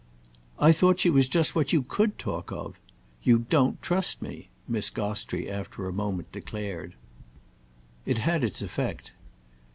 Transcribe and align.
"I 0.57 0.71
thought 0.71 0.99
she 0.99 1.11
was 1.11 1.27
just 1.27 1.53
what 1.53 1.71
you 1.71 1.83
could 1.83 2.17
talk 2.17 2.51
of. 2.51 2.79
You 3.21 3.37
don't 3.51 3.79
trust 3.83 4.19
me," 4.19 4.49
Miss 4.67 4.89
Gostrey 4.89 5.47
after 5.47 5.87
a 5.87 5.93
moment 5.93 6.31
declared. 6.31 6.95
It 8.07 8.17
had 8.17 8.43
its 8.43 8.63
effect. 8.63 9.11